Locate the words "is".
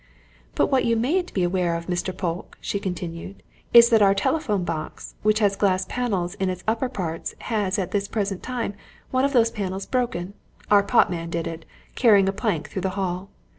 3.71-3.89